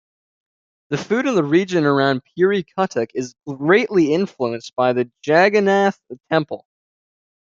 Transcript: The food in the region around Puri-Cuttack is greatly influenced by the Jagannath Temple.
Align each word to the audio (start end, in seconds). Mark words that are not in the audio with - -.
The 0.89 0.97
food 0.97 1.27
in 1.27 1.35
the 1.35 1.43
region 1.43 1.85
around 1.85 2.23
Puri-Cuttack 2.33 3.11
is 3.13 3.35
greatly 3.47 4.15
influenced 4.15 4.75
by 4.75 4.93
the 4.93 5.11
Jagannath 5.23 5.99
Temple. 6.31 6.65